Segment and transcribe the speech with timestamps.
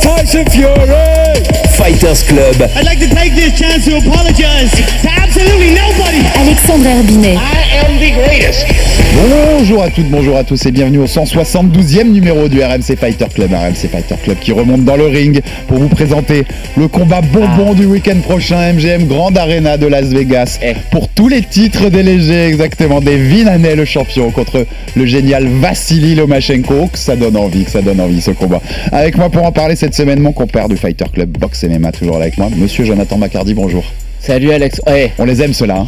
[0.00, 1.44] Tyson Fury.
[1.76, 2.60] Fighters Club.
[2.76, 6.20] I'd like to take this chance to apologize to absolutely nobody.
[6.36, 7.36] Alexandre Herbinet.
[7.36, 8.66] I am the greatest.
[9.12, 13.52] Bonjour à toutes, bonjour à tous et bienvenue au 172e numéro du RMC Fighter Club.
[13.52, 16.44] RMC Fighter Club qui remonte dans le ring pour vous présenter
[16.76, 20.58] le combat bonbon du week-end prochain MGM Grand Arena de Las Vegas.
[20.90, 26.14] Pour tous les titres des légers, exactement, des Vinanais le champion contre le génial Vassili
[26.14, 26.88] Lomachenko.
[26.92, 28.60] Que ça donne envie, que ça donne envie ce combat.
[28.92, 32.16] Avec moi pour en parler cette semaine, mon compère du Fighter Club Box MMA, toujours
[32.18, 33.84] là avec moi, monsieur Jonathan Macardy, bonjour.
[34.18, 34.80] Salut Alex.
[34.86, 35.78] Ouais, On les aime ceux-là.
[35.78, 35.86] hein.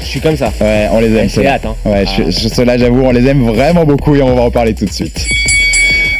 [0.00, 0.52] je suis comme ça.
[0.60, 1.58] Ouais, on les aime Ouais, ceux-là.
[1.64, 1.74] hein.
[1.84, 2.30] Ouais, Ah.
[2.30, 5.24] ceux-là, j'avoue, on les aime vraiment beaucoup et on va en parler tout de suite.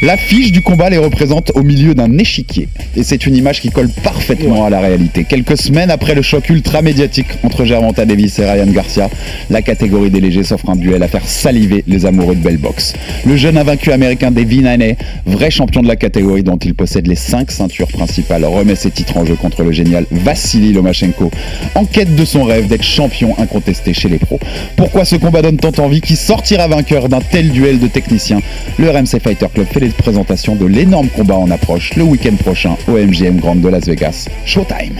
[0.03, 2.67] L'affiche du combat les représente au milieu d'un échiquier.
[2.97, 5.23] Et c'est une image qui colle parfaitement à la réalité.
[5.23, 9.09] Quelques semaines après le choc ultra médiatique entre Gervonta Davis et Ryan Garcia,
[9.49, 12.95] la catégorie des légers s'offre un duel à faire saliver les amoureux de belle boxe.
[13.25, 17.15] Le jeune invaincu américain Devin Haney, vrai champion de la catégorie dont il possède les
[17.15, 21.31] cinq ceintures principales, remet ses titres en jeu contre le génial Vassili Lomachenko,
[21.75, 24.41] en quête de son rêve d'être champion incontesté chez les pros.
[24.75, 26.01] Pourquoi ce combat donne tant envie?
[26.01, 28.41] Qui sortira vainqueur d'un tel duel de techniciens?
[28.77, 32.75] Le RMC Fighter Club fait les présentations de l'énorme combat en approche le week-end prochain
[32.87, 34.27] au MGM Grand de Las Vegas.
[34.45, 34.95] Showtime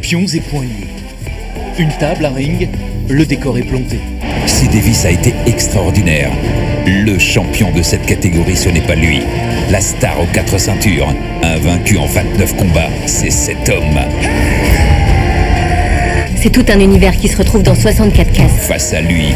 [0.00, 0.88] Pions et poignets.
[1.78, 2.68] Une table, un ring,
[3.08, 3.98] le décor est planté.
[4.46, 6.30] Si Davis a été extraordinaire,
[6.86, 9.20] le champion de cette catégorie, ce n'est pas lui.
[9.70, 11.08] La star aux quatre ceintures,
[11.42, 14.00] invaincu en 29 combats, c'est cet homme.
[16.36, 18.66] C'est tout un univers qui se retrouve dans 64 cases.
[18.68, 19.28] Face à lui,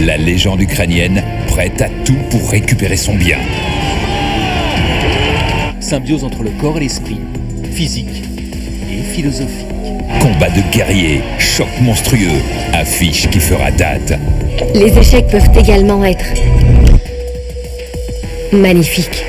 [0.00, 3.36] la légende ukrainienne, prête à tout pour récupérer son bien.
[5.84, 7.18] Symbiose entre le corps et l'esprit,
[7.70, 8.22] physique
[8.90, 9.66] et philosophique.
[10.18, 12.40] Combat de guerrier, choc monstrueux,
[12.72, 14.14] affiche qui fera date.
[14.74, 16.24] Les échecs peuvent également être
[18.50, 19.22] magnifiques.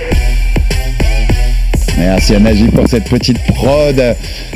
[1.98, 4.02] Merci à Najib pour cette petite prod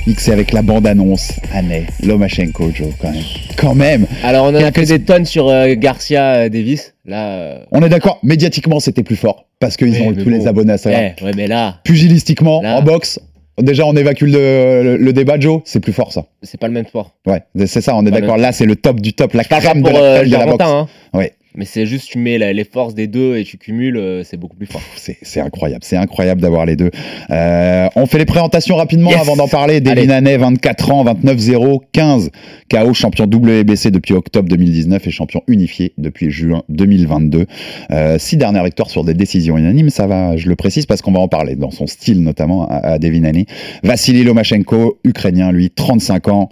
[0.07, 1.33] mixée avec la bande-annonce.
[1.53, 3.23] Année, Lomachenko, Joe, quand même.
[3.57, 6.93] Quand même Alors on en a fait des tonnes sur euh, Garcia euh, Davis.
[7.05, 7.27] Là.
[7.27, 10.47] euh, On est d'accord, médiatiquement c'était plus fort parce qu'ils ouais, ont tous les bon.
[10.47, 10.89] abonnés à ça.
[10.91, 12.77] Eh, ouais, mais là, Pugilistiquement, Là.
[12.77, 13.19] en boxe,
[13.61, 16.25] déjà on évacue le, le- le débat, Joe, c'est plus fort ça.
[16.43, 17.11] c'est pas le même sport.
[17.27, 18.37] Ouais, c'est ça, on est d'accord.
[18.37, 20.65] Là, c'est le top du top, la Pas crème de la euh, de la boxe.
[20.65, 20.87] Hein.
[21.13, 21.33] Ouais.
[21.55, 24.37] Mais c'est juste tu mets la- les forces des deux et tu cumules, euh, c'est
[24.37, 24.81] beaucoup plus fort.
[24.95, 26.91] C'est incroyable, c'est incroyable d'avoir les deux.
[27.31, 29.19] Euh, on fait les présentations rapidement Yes.
[29.21, 29.81] avant d'en parler.
[29.81, 32.29] Devin Haney, 24 ans, 29-0, 15
[32.69, 37.45] KO, champion WBC depuis octobre 2019 et champion unifié depuis juin 2022.
[37.91, 41.11] Euh, six dernières victoires sur des décisions unanimes, ça va, je le précise parce qu'on
[41.11, 43.47] va en parler dans son style notamment à, à Devin Haney.
[43.83, 46.49] Vassili Lomachenko, ukrainien lui, 35 ans.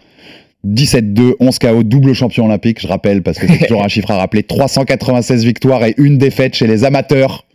[0.66, 4.18] 17-2, 11 KO, double champion olympique, je rappelle, parce que c'est toujours un chiffre à
[4.18, 4.44] rappeler.
[4.44, 7.46] 396 victoires et une défaite chez les amateurs.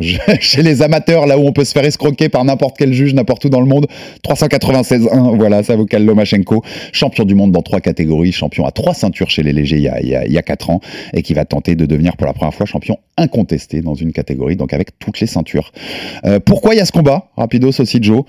[0.40, 3.44] Chez les amateurs, là où on peut se faire escroquer par n'importe quel juge, n'importe
[3.46, 3.88] où dans le monde.
[4.24, 6.62] 396-1, voilà, ça qu'à Lomachenko.
[6.92, 9.88] Champion du monde dans trois catégories, champion à trois ceintures chez les légers il y
[9.88, 10.80] a, il y a, il y a quatre ans,
[11.14, 14.54] et qui va tenter de devenir pour la première fois champion incontesté dans une catégorie,
[14.54, 15.72] donc avec toutes les ceintures.
[16.24, 17.30] Euh, pourquoi il y a ce combat?
[17.36, 18.22] Rapidos aussi, Joe.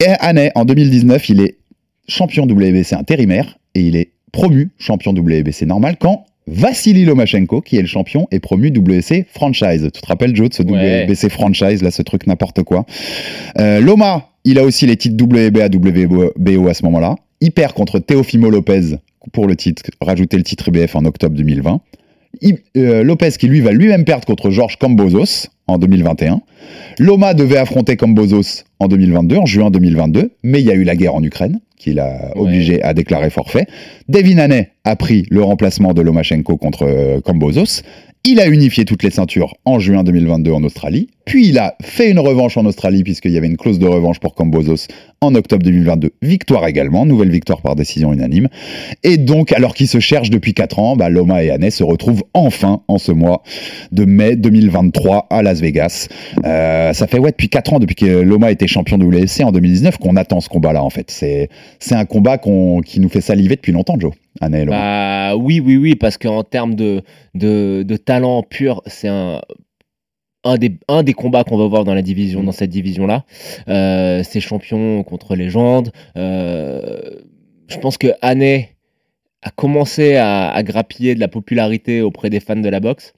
[0.00, 1.59] Et Année, en 2019, il est
[2.08, 7.80] champion WBC intérimaire et il est promu champion WBC normal quand Vassili Lomachenko, qui est
[7.82, 9.88] le champion, est promu WBC franchise.
[9.94, 11.04] Tu te rappelles, Joe, de ce Ouais.
[11.06, 12.86] WBC franchise, là, ce truc n'importe quoi.
[13.58, 17.14] Euh, Loma, il a aussi les titres WBA, WBO à ce moment-là.
[17.40, 18.96] Il perd contre Teofimo Lopez
[19.32, 21.80] pour le titre, rajouter le titre IBF en octobre 2020.
[22.40, 26.40] Il- euh, Lopez qui lui va lui-même perdre contre Georges Cambozos en 2021.
[26.98, 30.96] Loma devait affronter Cambozos en 2022, en juin 2022, mais il y a eu la
[30.96, 32.42] guerre en Ukraine qui l'a Ouais.
[32.42, 33.66] obligé à déclarer forfait.
[34.08, 37.82] Devin Haney a pris le remplacement de Lomachenko contre euh, Cambozos.
[38.22, 41.08] Il a unifié toutes les ceintures en juin 2022 en Australie.
[41.24, 44.18] Puis il a fait une revanche en Australie puisqu'il y avait une clause de revanche
[44.20, 44.88] pour Cambozos
[45.22, 46.10] en octobre 2022.
[46.20, 48.48] Victoire également, nouvelle victoire par décision unanime.
[49.04, 52.24] Et donc, alors qu'ils se cherchent depuis 4 ans, bah, Loma et Haney se retrouvent
[52.34, 53.42] enfin en ce mois
[53.90, 56.08] de mai 2023 à Las Vegas.
[56.44, 56.49] Euh,
[56.92, 59.98] ça fait ouais depuis 4 ans, depuis que Loma était champion de WFC en 2019,
[59.98, 61.10] qu'on attend ce combat-là en fait.
[61.10, 61.48] C'est
[61.78, 64.12] c'est un combat qui nous fait saliver depuis longtemps, Joe.
[64.42, 64.70] Et Loma.
[64.70, 67.02] Bah oui, oui, oui, parce qu'en termes de,
[67.34, 69.40] de, talent pur, c'est un.
[70.44, 73.24] un des, un des combats qu'on va voir dans la division, dans cette division-là.
[73.68, 75.92] Euh, c'est champion contre légende.
[76.16, 77.00] Euh,
[77.68, 78.70] je pense que Annay
[79.42, 83.12] a commencé à, à grappiller de la popularité auprès des fans de la boxe.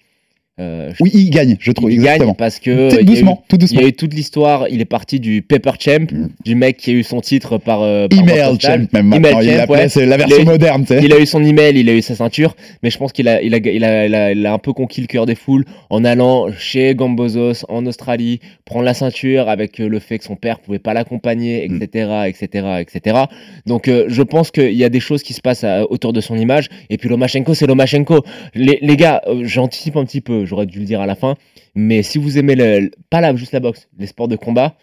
[0.61, 1.91] Euh, Oui, il gagne, je trouve.
[1.91, 2.27] il exactement.
[2.27, 4.67] gagne parce que Tout il y a eu- doucement, il y a eu toute l'histoire.
[4.69, 6.29] Il est parti du Pepper Champ, Mm.
[6.45, 7.81] du mec qui a eu son titre par.
[7.81, 9.41] euh, par Email champ, même maintenant.
[9.41, 9.89] Email Il champ, ouais.
[9.89, 10.85] c'est la Il version a eu- moderne.
[11.03, 13.41] Il a eu son email, il a eu sa ceinture, mais je pense qu'il a,
[13.41, 15.65] il a, il a, il a, il a un peu conquis le cœur des foules
[15.89, 20.37] en allant chez Gambozos en Australie, prendre la ceinture avec euh, le fait que son
[20.37, 23.17] père pouvait pas l'accompagner, etc., etc., etc.
[23.65, 26.21] Donc euh, je pense qu'il y a des choses qui se passent à- autour de
[26.21, 26.69] son image.
[26.91, 28.23] Et puis Lomachenko, c'est Lomachenko.
[28.55, 31.35] Les, les gars, j'anticipe un petit peu, j'aurais dû le dire à la fin,
[31.75, 34.75] mais si vous aimez le, pas la, juste la boxe, les sports de combat,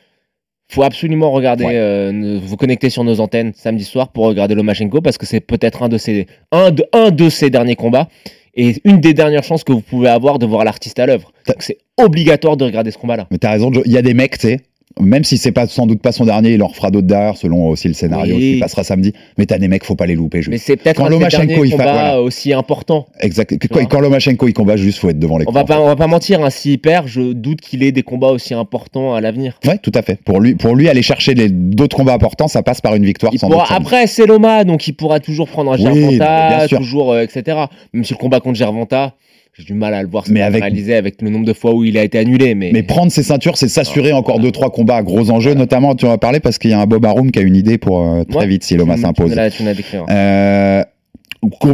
[0.72, 1.74] faut absolument regarder, Ouais.
[1.76, 5.82] euh, vous connecter sur nos antennes samedi soir pour regarder Lomachenko parce que c'est peut-être
[5.84, 8.08] un de ses, un de, un de ses derniers combats
[8.54, 11.32] et une des dernières chances que vous pouvez avoir de voir l'artiste à l'œuvre.
[11.48, 13.28] Donc c'est obligatoire de regarder ce combat-là.
[13.32, 14.60] Mais t'as raison, il y a des mecs, tu sais,
[15.00, 17.68] même si c'est pas sans doute pas son dernier, il en refera d'autres derrière, selon
[17.70, 18.54] aussi le scénario Oui.
[18.56, 19.14] qui passera samedi.
[19.38, 20.40] Mais t'as des mecs, faut pas les louper.
[20.40, 20.50] Juste.
[20.50, 22.22] Mais c'est peut-être un Lomachenko, il voilà.
[22.22, 23.06] aussi important.
[23.22, 23.56] Exact.
[23.88, 26.08] Quand, Lomachenko il combat, juste faut être devant les On va pas, on va pas
[26.08, 29.60] mentir, hein, s'il perd, je doute qu'il ait des combats aussi importants à l'avenir.
[29.66, 30.20] Ouais, tout à fait.
[30.24, 33.32] Pour lui, pour lui aller chercher d'autres combats importants, ça passe par une victoire.
[33.34, 37.14] Il sans pourra- doute, après, c'est Loma, donc il pourra toujours prendre un Gervonta, toujours,
[37.14, 37.58] euh, etc.
[37.94, 39.14] Même si le combat contre Gervonta,
[39.60, 41.74] j'ai du mal à le voir se Mais avec- réaliser avec le nombre de fois
[41.76, 42.56] où il a été annulé.
[42.56, 44.48] Mais, Mais prendre ses ceintures, c'est s'assurer Ah, encore voilà.
[44.48, 46.80] deux trois combats à gros enjeux, notamment tu en as parlé parce qu'il y a
[46.80, 48.48] un Bob Arum qui a une idée pour euh, très Ouais.
[48.48, 49.36] vite si Loma s'impose.
[50.10, 50.84] Euh,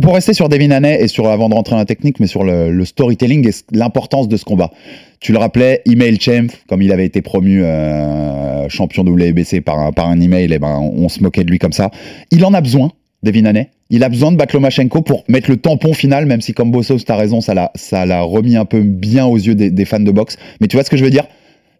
[0.02, 2.44] pour rester sur Devin Haney et sur avant de rentrer dans la technique, mais sur
[2.44, 4.72] le, le storytelling et ce- l'importance de ce combat.
[5.20, 9.92] Tu le rappelais, email champ, comme il avait été promu euh, champion WBC par un,
[9.92, 11.90] par un email, et ben on, on se moquait de lui comme ça.
[12.32, 12.92] Il en a besoin,
[13.26, 13.70] Devin Haney.
[13.90, 17.00] Il a besoin de battre Lomachenko pour mettre le tampon final, même si comme Bossos,
[17.06, 20.00] t'as raison, ça l'a, ça l'a remis un peu bien aux yeux des, des fans
[20.00, 20.38] de boxe.
[20.62, 21.26] Mais tu vois ce que je veux dire?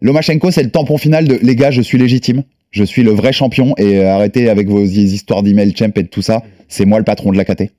[0.02, 3.32] Lomachenko, c'est le tampon final de les gars, je suis légitime, je suis le vrai
[3.32, 6.42] champion et euh, arrêtez avec vos histoires d'email champ et de tout ça.
[6.68, 7.70] C'est moi le patron de la KT.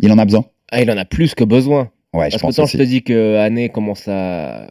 [0.00, 1.90] Il en a besoin Ah, il en a plus que besoin.
[2.14, 4.66] Ouais, je Parce que pense tant je te dis que Année commence à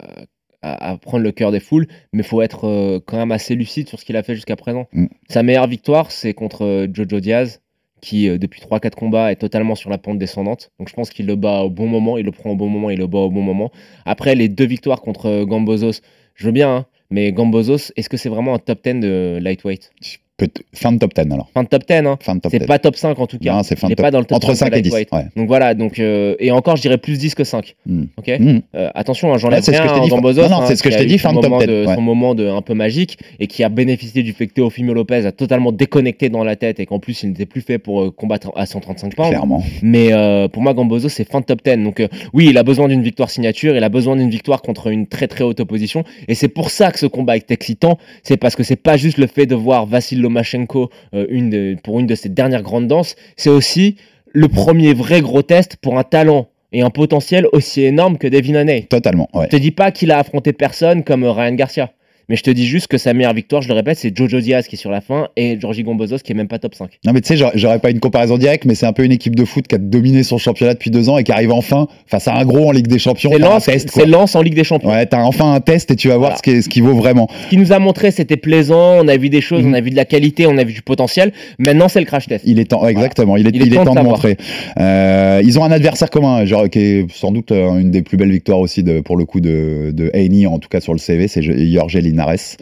[1.01, 4.05] prendre le cœur des foules, mais faut être euh, quand même assez lucide sur ce
[4.05, 4.87] qu'il a fait jusqu'à présent.
[4.93, 5.07] Mm.
[5.29, 7.61] Sa meilleure victoire, c'est contre euh, Jojo Diaz,
[8.01, 10.71] qui euh, depuis 3-4 combats est totalement sur la pente descendante.
[10.79, 12.89] Donc je pense qu'il le bat au bon moment, il le prend au bon moment,
[12.89, 13.71] il le bat au bon moment.
[14.05, 16.01] Après, les deux victoires contre euh, Gambozos,
[16.35, 19.91] je veux bien, hein, mais Gambozos, est-ce que c'est vraiment un top 10 de lightweight?
[20.01, 20.26] Peut-
[20.73, 21.49] fin de top 10 alors.
[21.53, 22.17] Fin de top 10, hein.
[22.49, 22.65] C'est 10.
[22.67, 23.53] pas top 5 en tout cas.
[23.53, 24.91] Non, c'est fin de top- pas dans le top Entre 5 5 et 10.
[24.91, 25.11] lightweight.
[25.11, 25.29] Ouais.
[25.35, 27.75] Donc voilà, donc, euh, et encore, je dirais plus 10 que 5.
[27.85, 28.03] Hmm.
[28.17, 28.59] Ok Hmm.
[28.75, 30.65] Euh, attention, hein, ce rien que je t'ai à dit, fin- Gambozos, non, non, hein,
[30.67, 31.95] c'est ce que je t'ai dit, fin de top moment 10, de- ouais.
[31.95, 35.25] Son moment de, un peu magique et qui a bénéficié du fait que Teofimo Lopez
[35.25, 38.11] a totalement déconnecté dans la tête et qu'en plus il n'était plus fait pour euh,
[38.11, 39.29] combattre à 135 pounds.
[39.29, 39.63] Clairement.
[39.81, 41.77] Mais euh, pour moi, Gambozo, c'est fin de top 10.
[41.83, 44.87] Donc euh, oui, il a besoin d'une victoire signature, il a besoin d'une victoire contre
[44.87, 46.03] une très très haute opposition.
[46.27, 47.97] Et c'est pour ça que ce combat est excitant.
[48.23, 51.77] C'est parce que c'est pas juste le fait de voir Vassil Lomachenko euh, une de-
[51.83, 53.95] pour une de ses dernières grandes danses, c'est aussi
[54.33, 58.55] le premier vrai gros test pour un talent et un potentiel aussi énorme que Devin
[58.55, 58.83] Haney.
[58.89, 59.29] Totalement.
[59.33, 59.45] Ouais.
[59.45, 61.91] Je te dis pas qu'il a affronté personne comme euh, Ryan Garcia.
[62.29, 64.67] Mais je te dis juste que sa meilleure victoire, je le répète, c'est Jojo Diaz
[64.67, 66.89] qui est sur la fin et Georgi Gombozos qui est même pas top 5.
[67.05, 69.35] Non mais tu sais, j'aurais- pas une comparaison directe, mais c'est un peu une équipe
[69.35, 72.27] de foot qui a dominé son championnat depuis deux ans et qui arrive enfin face
[72.27, 73.31] à un gros en Ligue des Champions.
[73.69, 74.89] C'est Lens en Ligue des Champions.
[74.89, 76.37] Ouais, t'as enfin un test et tu vas voir Voilà.
[76.37, 77.29] ce, qui ce qui vaut vraiment.
[77.45, 79.69] Ce qu'il nous a montré, c'était plaisant, on a vu des choses, Mhm.
[79.69, 81.31] on a vu de la qualité, on a vu du potentiel.
[81.59, 82.43] Maintenant, c'est le crash test.
[82.47, 83.37] Il est temps, exactement.
[83.37, 84.35] Il est, Il est il est temps de montrer.
[84.79, 88.17] Euh, ils ont un adversaire commun, genre qui est sans doute euh, une des plus
[88.17, 90.99] belles victoires aussi de, pour le coup de, de Haney, en tout cas sur le
[90.99, 92.57] CV, c'est Jorge Linares.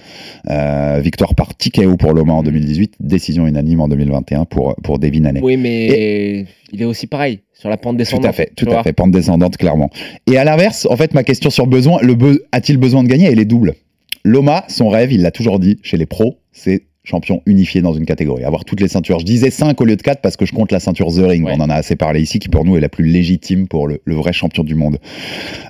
[0.50, 5.26] Euh, victoire par TKO pour Loma en 2018, décision unanime en 2021 pour pour Devin
[5.26, 5.40] Haney.
[5.44, 8.26] Oui, mais il est aussi pareil, sur la pente Tout descendante.
[8.26, 9.90] à fait, tout à fait, pente descendante clairement.
[10.32, 13.26] Et à l'inverse, en fait, ma question sur besoin, le be- a-t-il besoin de gagner?
[13.26, 13.74] Elle est double.
[14.24, 18.06] Loma, son rêve, il l'a toujours dit, chez les pros, c'est champion unifié dans une
[18.08, 19.20] catégorie, avoir toutes les ceintures.
[19.20, 21.46] Je disais 5 au lieu de 4 parce que je compte la ceinture The Ring,
[21.46, 21.54] Ouais.
[21.56, 24.02] on en a assez parlé ici, qui pour nous est la plus légitime pour le,
[24.04, 24.98] le vrai champion du monde.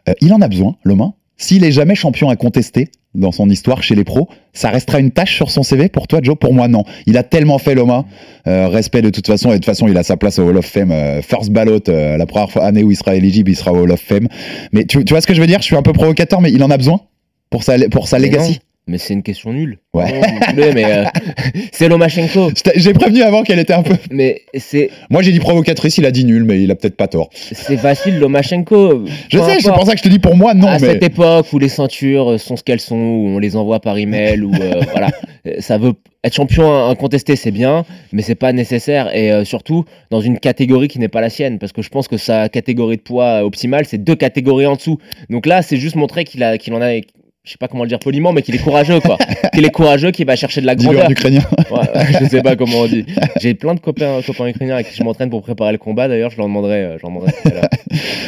[0.08, 1.14] Euh, il en a besoin, Loma?
[1.38, 5.36] S'il est jamais champion incontesté dans son histoire chez les pros, ça restera une tâche
[5.36, 6.38] sur son CV pour toi, Joe?
[6.38, 6.84] Pour moi, non.
[7.08, 8.06] Il a tellement fait Loma.
[8.48, 10.58] Euh, respect de toute façon, et de toute façon, il a sa place au Hall
[10.58, 10.92] of Fame.
[10.92, 13.84] euh, first ballot, euh, la première fois, année où il sera éligible, il sera au
[13.84, 14.28] Hall of Fame.
[14.72, 15.60] Mais tu, tu vois ce que je veux dire?
[15.60, 17.02] Je suis un peu provocateur, mais il en a besoin
[17.50, 18.52] pour sa, pour sa Mais legacy.
[18.54, 19.80] non, Mais c'est une question nulle.
[19.94, 20.22] Ouais.
[20.56, 21.06] Non, mais euh,
[21.72, 22.52] c'est Lomachenko.
[22.76, 23.96] J'ai prévenu avant qu'elle était un peu.
[24.12, 27.08] Mais c'est Moi, j'ai dit provocatrice, il a dit nul, mais il a peut-être pas
[27.08, 27.30] tort.
[27.34, 29.06] c'est facile, Lomachenko.
[29.30, 30.80] Je sais, c'est pour ça que je te dis pour moi, non, à mais.
[30.80, 33.98] cette époque où les ceintures euh, sont ce qu'elles sont, où on les envoie par
[33.98, 35.10] email, où euh, voilà,
[35.48, 39.86] Euh, ça veut être champion incontesté, c'est bien, mais c'est pas nécessaire et euh, surtout
[40.10, 42.98] dans une catégorie qui n'est pas la sienne, parce que je pense que sa catégorie
[42.98, 44.98] de poids optimale, c'est deux catégories en dessous.
[45.30, 46.96] Donc là, c'est juste montrer qu'il a, qu'il en a,
[47.46, 49.18] je sais pas comment le dire poliment, mais qu'il est courageux, quoi.
[49.54, 51.06] qu'il est courageux, qu'il va chercher de la grandeur.
[51.06, 51.44] en ukrainien.
[51.70, 53.06] Ouais, je sais pas comment on dit.
[53.40, 56.08] J'ai plein de copains, copains ukrainiens avec qui je m'entraîne pour préparer le combat.
[56.08, 57.32] D'ailleurs, je leur demanderai, euh, je leur demanderai.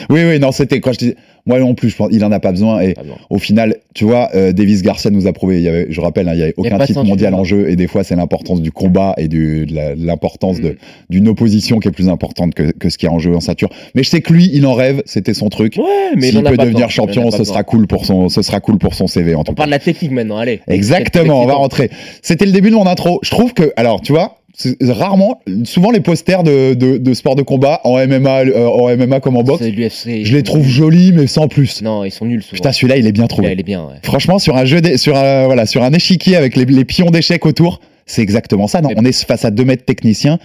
[0.09, 1.15] Oui, oui, non, c'était quand je dis.
[1.45, 2.79] Moi non plus, je pense il en a pas besoin.
[2.81, 3.17] Et Pas besoin.
[3.29, 5.57] au final, tu vois, euh, Davis Garcia nous a prouvé.
[5.57, 7.67] Il y avait, je rappelle, hein, il y avait aucun titre mondial en jeu.
[7.67, 9.75] Et des fois, c'est l'importance du combat et du, de
[10.05, 10.75] l'importance de- Mm.
[11.09, 13.69] d'une opposition qui est plus importante que, que ce qui est en jeu en ceinture.
[13.95, 15.01] Mais je sais que lui, il en rêve.
[15.05, 15.77] C'était son truc.
[15.77, 15.83] Ouais,
[16.15, 18.93] mais il S'il peut devenir champion, ce sera cool pour son, ce sera cool pour
[18.93, 20.61] son CV en On parle de la technique maintenant, allez.
[20.67, 21.89] Exactement, on va rentrer.
[22.21, 23.19] C'était le début de mon intro.
[23.23, 24.37] Je trouve que, alors, tu vois,
[24.81, 29.19] rarement, souvent les posters de, de, de sport de combat en MMA, euh, en MMA
[29.19, 31.81] comme en boxe, je les trouve jolis, mais sans plus.
[31.81, 32.55] Non, ils sont nuls souvent.
[32.55, 33.51] Putain, celui-là, il est bien Là, trouvé.
[33.51, 33.95] il est bien, ouais.
[34.03, 37.45] Franchement, sur un jeu, sur un, voilà, sur un échiquier avec les, les pions d'échecs
[37.45, 38.81] autour, c'est exactement ça.
[38.81, 40.39] Non, Mais- on est face à deux mètres techniciens.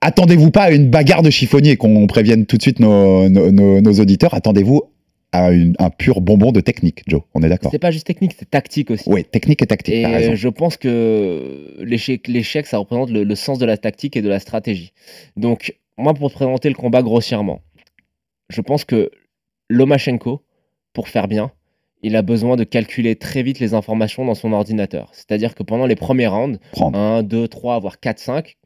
[0.00, 3.80] Attendez-vous pas à une bagarre de chiffonnier, qu'on prévienne tout de suite nos, nos, nos-
[3.80, 4.34] nos auditeurs.
[4.34, 4.82] Attendez-vous
[5.32, 7.22] à une- un pur bonbon de technique, Joe.
[7.34, 7.70] On est d'accord.
[7.70, 9.04] C'est pas juste technique, c'est tactique aussi.
[9.08, 9.94] Oui, technique et tactique.
[9.94, 14.22] Et je pense que l'échec, l'échec, ça représente le, le sens de la tactique et
[14.22, 14.92] de la stratégie.
[15.36, 17.60] Donc, moi, pour présenter le combat grossièrement,
[18.48, 19.10] je pense que
[19.68, 20.42] Lomachenko,
[20.92, 21.50] pour faire bien,
[22.02, 25.10] il a besoin de calculer très vite les informations dans son ordinateur.
[25.12, 26.96] C'est-à-dire que pendant les premiers rounds, Prendre.
[26.98, 28.56] 1, 2, 3, voire 4, 5,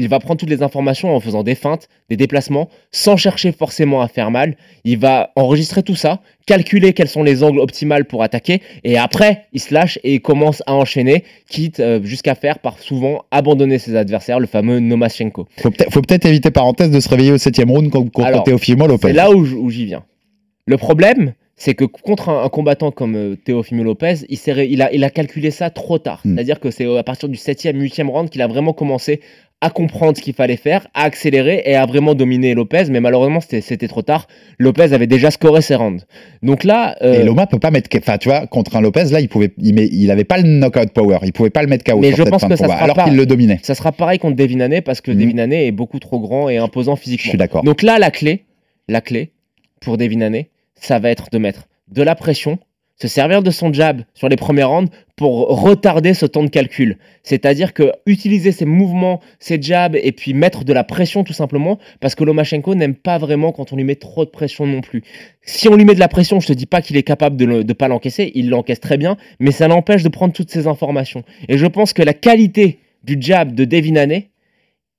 [0.00, 4.00] il va prendre toutes les informations en faisant des feintes, des déplacements, sans chercher forcément
[4.00, 4.56] à faire mal.
[4.84, 9.46] Il va enregistrer tout ça, calculer quels sont les angles optimaux pour attaquer, et après,
[9.52, 13.78] il se lâche et il commence à enchaîner, quitte euh, jusqu'à faire par souvent abandonner
[13.78, 15.46] ses adversaires, le fameux Nomachenko.
[15.58, 18.44] Faut peut-être faut peut-être éviter, parenthèse, de se réveiller au septième round con- contre Alors,
[18.44, 19.08] Teofimo Lopez.
[19.08, 20.04] C'est là où, j'y viens.
[20.66, 25.04] Le problème, c'est que contre un, un combattant comme euh, Teofimo Lopez, il, a, il
[25.04, 26.20] a calculé ça trop tard.
[26.24, 26.34] Hmm.
[26.34, 29.20] C'est-à-dire que c'est à partir du 7e, 8e round qu'il a vraiment commencé
[29.62, 32.84] à comprendre ce qu'il fallait faire, à accélérer et à vraiment dominer Lopez.
[32.90, 34.26] Mais malheureusement, c'était trop tard.
[34.58, 36.04] Lopez avait déjà scoré ses rounds.
[36.42, 37.90] Donc là, euh, Et Loma peut pas mettre.
[37.98, 40.44] Enfin, tu vois, contre un Lopez, là, il pouvait, il, met- il avait pas le
[40.44, 41.18] knockout power.
[41.24, 41.98] Il pouvait pas le mettre KO.
[41.98, 43.58] Mais je pense que ça sera alors qu'il le dominait.
[43.62, 45.18] ça sera pareil contre Devin Haney parce que Mhm.
[45.18, 47.28] Devin Haney est beaucoup trop grand et imposant Je physiquement.
[47.30, 47.62] suis d'accord.
[47.62, 48.44] Donc là, la clé,
[48.88, 49.32] la clé
[49.80, 52.58] pour Devin Haney, ça va être de mettre de la pression,
[53.00, 56.98] se servir de son jab sur les premiers rounds pour retarder ce temps de calcul.
[57.22, 61.78] C'est-à-dire que utiliser ses mouvements, ses jabs et puis mettre de la pression tout simplement
[62.00, 65.02] parce que Lomachenko n'aime pas vraiment quand on lui met trop de pression non plus.
[65.42, 67.46] Si on lui met de la pression, je te dis pas qu'il est capable de
[67.46, 71.24] ne pas l'encaisser, il l'encaisse très bien, mais ça l'empêche de prendre toutes ces informations.
[71.48, 74.30] Et je pense que la qualité du jab de Devin Haney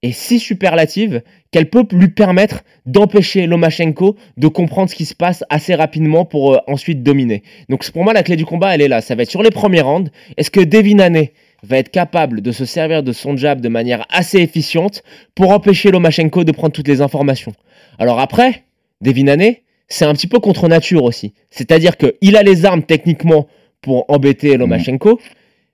[0.02, 5.44] est si superlative qu'elle peut lui permettre d'empêcher Lomachenko de comprendre ce qui se passe
[5.50, 7.44] assez rapidement pour euh, ensuite dominer.
[7.70, 9.02] Donc pour moi la clé du combat, elle est là.
[9.02, 10.12] Ça va être sur les premiers rounds.
[10.38, 14.06] Est-ce que Devin Haney va être capable de se servir de son jab de manière
[14.10, 15.04] assez efficiente
[15.36, 17.54] pour empêcher Lomachenko de prendre toutes les informations?
[18.00, 18.64] Alors après,
[19.02, 21.34] Devin Haney, c'est un petit peu contre nature aussi.
[21.50, 23.48] C'est-à-dire qu'il a les armes techniquement
[23.82, 25.20] pour embêter Lomachenko,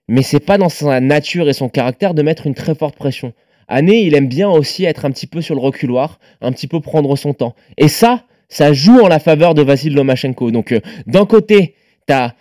[0.08, 3.34] mais c'est pas dans sa nature et son caractère de mettre une très forte pression.
[3.68, 6.80] Haney, il aime bien aussi être un petit peu sur le reculoir, un petit peu
[6.80, 7.56] prendre son temps.
[7.78, 10.52] Et ça, ça joue en la faveur de Vassil Lomachenko.
[10.52, 11.76] Donc, euh, d'un côté,
[12.08, 12.34] tu as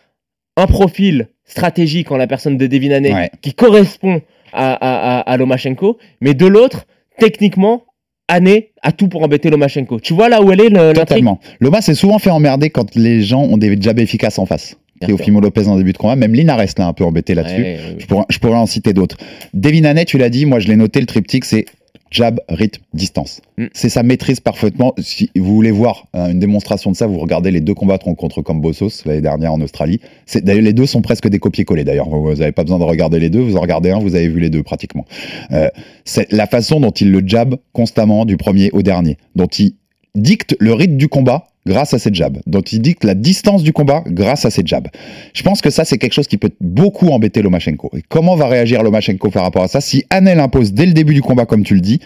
[0.57, 3.31] un profil stratégique en la personne de Devin Ouais.
[3.43, 6.87] qui correspond à, à, à- à Lomachenko, mais de l'autre,
[7.19, 7.83] techniquement,
[8.29, 10.01] Haney a tout pour embêter Lomachenko.
[10.01, 10.95] Tu vois là où elle est l'intrigue?
[10.97, 11.41] Totalement.
[11.61, 14.77] Loma s'est souvent fait emmerder quand les gens ont des jabs efficaces en face.
[15.01, 17.63] Teofimo Lopez en début de combat, même Linares l'a un peu embêté là-dessus.
[17.63, 17.97] Ouais, ouais, ouais.
[17.99, 19.17] Je, pourrais, je pourrais en citer d'autres.
[19.55, 21.67] Devin Haney, tu l'as dit, moi je l'ai noté, le triptyque, c'est
[22.11, 23.41] jab, rythme, distance.
[23.59, 23.67] Mm.
[23.73, 24.95] C'est sa maîtrise parfaitement.
[24.99, 28.43] Si vous voulez voir euh, une démonstration de ça, vous regardez les deux combattants contre
[28.43, 30.01] Cambosos l'année dernière en Australie.
[30.35, 32.09] D'ailleurs, les deux sont presque des copier-coller d'ailleurs.
[32.09, 34.41] Vous n'avez pas besoin de regarder les deux, vous en regardez un, vous avez vu
[34.41, 35.05] les deux pratiquement.
[35.53, 35.69] Euh,
[36.05, 39.75] c'est la façon dont il le jab constamment du premier au dernier, dont il
[40.15, 43.73] dicte le rythme du combat grâce à ses jabs, dont il dicte la distance du
[43.73, 44.87] combat grâce à ses jabs.
[45.35, 47.91] Je pense que ça, c'est quelque chose qui peut beaucoup embêter Lomachenko.
[47.97, 49.81] Et comment va réagir Lomachenko par rapport à ça?
[49.81, 52.01] Si Anel impose dès le début du combat, comme tu le dis,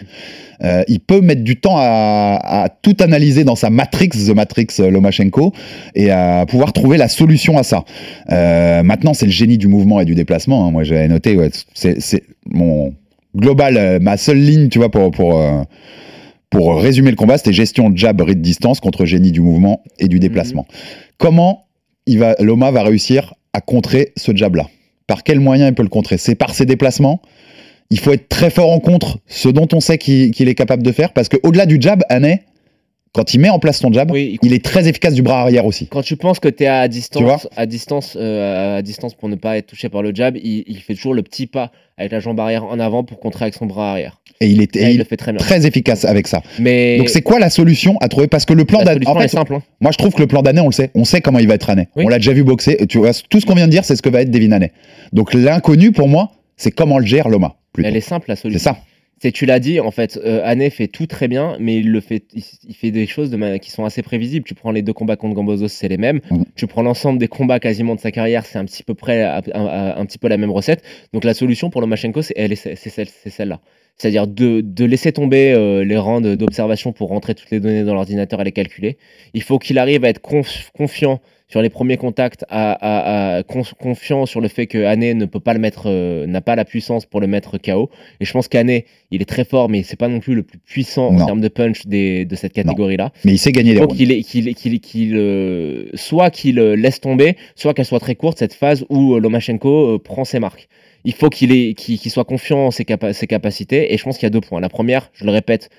[0.63, 4.89] euh, il peut mettre du temps à, tout analyser dans sa Matrix, The Matrix euh,
[4.89, 5.53] Lomachenko,
[5.95, 7.85] et à pouvoir trouver la solution à ça.
[8.31, 10.65] Euh, maintenant, c'est le génie du mouvement et du déplacement.
[10.65, 10.71] hein.
[10.71, 12.93] Moi, j'avais noté, ouais, c'est mon
[13.35, 15.11] global, ma seule ligne, tu vois, pour,
[16.51, 20.19] pour résumer le combat, c'était gestion jab, rythme, distance contre génie du mouvement et du
[20.19, 20.67] déplacement.
[21.17, 21.65] Comment
[22.05, 24.67] il va, Loma va réussir à contrer ce jab-là?
[25.07, 26.17] Par quel moyen il peut le contrer?
[26.17, 27.21] C'est par ses déplacements?
[27.89, 30.91] Il faut être très fort en contre, ce dont on sait qu'il est capable de
[30.91, 32.43] faire, parce qu'au-delà du jab, Haney,
[33.13, 35.65] Quand il met en place son jab, Oui, il est très efficace du bras arrière
[35.65, 35.87] aussi.
[35.87, 39.35] Quand tu penses que tu es à distance, à distance, euh, à distance pour ne
[39.35, 42.21] pas être touché par le jab, il, il fait toujours le petit pas avec la
[42.21, 44.21] jambe arrière en avant pour contrer avec son bras arrière.
[44.39, 45.39] Et il est, Et et il le fait très bien.
[45.39, 46.41] très efficace avec ça.
[46.57, 48.27] Mais Donc c'est quoi la solution à trouver?
[48.27, 49.55] Parce que le plan la d'année, solution en fait, est simple.
[49.55, 49.63] hein.
[49.81, 50.89] moi je trouve que le plan d'année, on le sait.
[50.95, 51.89] On sait comment il va être année.
[51.97, 52.05] Oui.
[52.05, 52.77] On l'a déjà vu boxer.
[52.87, 54.71] Tu vois, tout ce qu'on vient de dire, c'est ce que va être Devin Haney.
[55.11, 57.55] Donc l'inconnu pour moi, c'est comment le gère Loma.
[57.73, 57.89] plutôt.
[57.89, 58.73] Elle est simple la C'est solution.
[58.73, 58.77] ça.
[59.23, 62.01] C'est tu l'as dit en fait, euh, Hané fait tout très bien, mais il le
[62.01, 64.43] fait, il, il fait des choses de ma- qui sont assez prévisibles.
[64.47, 66.21] Tu prends les deux combats contre Gambozos, c'est les mêmes.
[66.31, 66.45] Mhm.
[66.55, 69.43] Tu prends l'ensemble des combats quasiment de sa carrière, c'est un petit peu près, à-
[69.53, 70.81] à- un, petit peu la même recette.
[71.13, 73.59] Donc la solution pour Lomachenko, c'est elle, est- c'est celle, c'est celle-là.
[73.95, 77.93] C'est-à-dire de, de laisser tomber euh, les rangs d'observation pour rentrer toutes les données dans
[77.93, 78.97] l'ordinateur et les calculer.
[79.35, 81.19] Il faut qu'il arrive à être conf- confiant
[81.51, 85.25] sur les premiers contacts, à, à- à- con- confiant sur le fait que Hané ne
[85.25, 87.89] peut pas le mettre, euh, n'a pas la puissance pour le mettre KO.
[88.21, 90.57] Et je pense qu'Hané, il est très fort, mais c'est pas non plus le plus
[90.59, 91.21] puissant Non.
[91.21, 93.11] en termes de punch des, de cette catégorie-là.
[93.25, 93.95] Mais il sait gagner les rounds.
[93.97, 98.39] qu'il qu'il- qu'il- qu'il, euh, soit qu'il euh, laisse tomber, soit qu'elle soit très courte,
[98.39, 100.69] cette phase où Lomachenko prend ses marques.
[101.03, 104.03] Il faut qu'il ait- qu'il- qu'il soit confiant en ses, capa- ses capacités, et je
[104.05, 104.61] pense qu'il y a deux points.
[104.61, 105.69] La première, je le répète,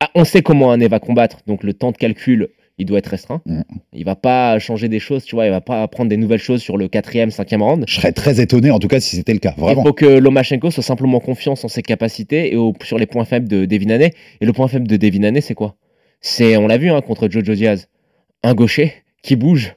[0.00, 2.48] ah, on sait comment Hané va combattre, donc le temps de calcul,
[2.80, 3.40] il doit être restreint.
[3.46, 3.60] Mm.
[3.92, 6.62] Il va pas changer des choses, tu vois, il va pas apprendre des nouvelles choses
[6.62, 7.84] sur le quatrième, cinquième round.
[7.86, 9.54] Je serais très étonné en tout cas si c'était le cas.
[9.56, 9.82] Vraiment.
[9.82, 13.24] Il faut que Lomachenko soit simplement confiance en ses capacités et au- sur les points
[13.24, 14.12] faibles de Devin Haney.
[14.40, 15.76] Et le point faible de Devin Haney, c'est quoi?
[16.20, 17.88] C'est, on l'a vu hein, contre Jojo Diaz,
[18.42, 19.74] un gaucher qui bouge.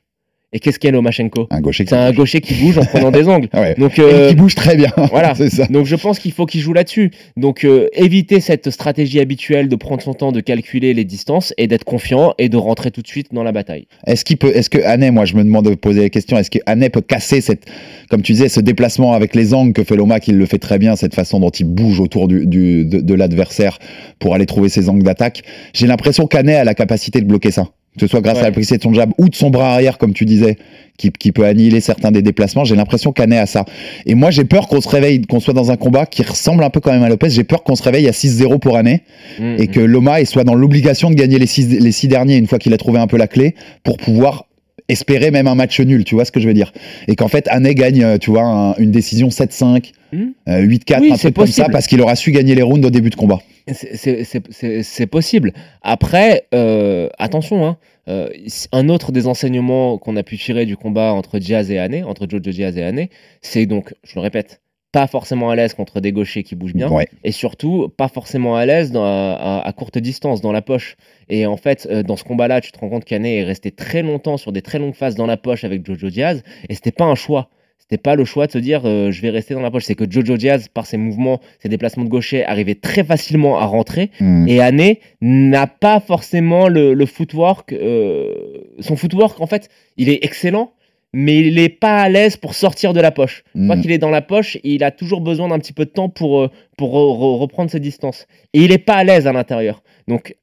[0.53, 3.49] Et qu'est-ce qu'est Lomachenko Un gaucher C'est un gaucher qui bouge en prenant des angles.
[3.53, 3.75] Ouais.
[3.77, 4.91] Donc, Et euh, qui bouge très bien.
[5.11, 5.33] voilà.
[5.35, 5.65] ça.
[5.67, 7.11] donc je pense qu'il faut qu'il joue là-dessus.
[7.37, 11.67] Donc euh, éviter cette stratégie habituelle de prendre son temps, de calculer les distances et
[11.67, 13.87] d'être confiant et de rentrer tout de suite dans la bataille.
[14.05, 14.79] Est-ce qu'il peut, est-ce que
[15.11, 17.65] moi je me demande de poser la question, est-ce que Hanet peut casser cette,
[18.09, 20.77] comme tu disais, ce déplacement avec les angles que fait Loma, qu'il le fait très
[20.77, 23.79] bien, cette façon dont il bouge autour du, du- de, de l'adversaire
[24.19, 25.41] pour aller trouver ses angles d'attaque?
[25.73, 27.67] J'ai l'impression qu'Hanet a la capacité de bloquer ça.
[27.95, 28.41] Que ce soit grâce Ouais.
[28.41, 30.57] à la précision de son jab ou de son bras arrière, comme tu disais,
[30.97, 32.63] qui, qui peut annihiler certains des déplacements.
[32.63, 33.65] J'ai l'impression qu'Hanet a ça.
[34.05, 36.69] Et moi, j'ai peur qu'on se réveille, qu'on soit dans un combat qui ressemble un
[36.69, 37.29] peu quand même à Lopez.
[37.29, 39.03] J'ai peur qu'on se réveille à 6-0 pour Hanet
[39.39, 39.67] Mm, et mm.
[39.67, 42.73] que Loma soit dans l'obligation de gagner les six, les six derniers une fois qu'il
[42.73, 44.45] a trouvé un peu la clé pour pouvoir
[44.89, 46.71] espérer même un match nul, tu vois ce que je veux dire
[47.07, 50.31] Et qu'en fait, Hanet gagne, euh, tu vois, un- une décision 7-5, Hmm.
[50.47, 51.71] euh, 8-4, Oui, un truc comme ça, possible.
[51.71, 53.39] parce qu'il aura su gagner les rounds au début de combat.
[53.71, 55.53] C'est- possible.
[55.81, 57.77] Après, euh, attention, hein,
[58.09, 58.27] euh,
[58.71, 62.27] un autre des enseignements qu'on a pu tirer du combat entre Diaz et Hané, entre
[62.29, 63.09] Jojo Diaz et Hané,
[63.41, 64.59] c'est donc, je le répète,
[64.93, 67.07] pas forcément à l'aise contre des gauchers qui bougent bien, Ouais.
[67.25, 70.95] et surtout pas forcément à l'aise à, à courte distance, dans la poche.
[71.29, 74.03] Et en fait, euh, dans ce combat-là, tu te rends compte qu'Hané est resté très
[74.03, 77.05] longtemps sur des très longues phases dans la poche avec Jojo Diaz, et c'était pas
[77.05, 77.49] un choix.
[77.79, 79.83] C'était pas le choix de se dire euh, je vais rester dans la poche.
[79.83, 83.65] C'est que Jojo Diaz, par ses mouvements, ses déplacements de gaucher, arrivait très facilement à
[83.65, 84.09] rentrer.
[84.21, 84.47] Mm.
[84.47, 87.73] Et Hané n'a pas forcément le, le footwork.
[87.73, 88.33] euh,
[88.79, 90.71] son footwork, en fait, il est excellent,
[91.13, 93.43] mais il n'est pas à l'aise pour sortir de la poche.
[93.55, 93.81] Une fois Mm.
[93.81, 96.41] qu'il est dans la poche, il a toujours besoin d'un petit peu de temps pour,
[96.41, 98.25] euh, pour re- re- reprendre ses distances.
[98.53, 99.83] Et il n'est pas à l'aise à l'intérieur.
[100.07, 100.35] Donc,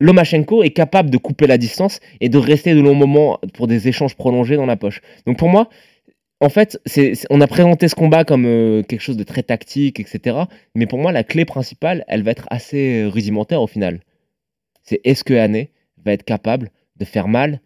[0.00, 3.88] Lomachenko est capable de couper la distance et de rester de longs moments pour des
[3.88, 5.00] échanges prolongés dans la poche.
[5.26, 5.68] Donc, pour moi,
[6.40, 10.00] en fait, c'est- on a présenté ce combat comme euh, quelque chose de très tactique,
[10.00, 10.36] etc.
[10.74, 14.00] Mais pour moi, la clé principale, elle va être assez euh, rudimentaire au final.
[14.82, 17.60] C'est est-ce que va être capable de faire mal